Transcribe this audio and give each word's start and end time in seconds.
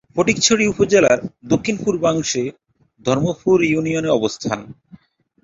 ফটিকছড়ি 0.15 0.63
উপজেলার 0.67 1.19
দক্ষিণ-পূর্বাংশে 1.45 2.43
ধর্মপুর 3.05 3.57
ইউনিয়নের 3.63 4.17
অবস্থান। 4.19 4.59